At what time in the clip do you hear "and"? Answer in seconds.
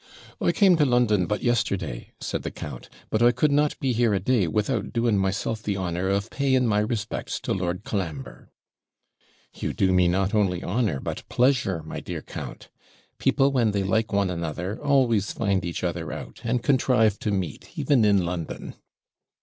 16.43-16.63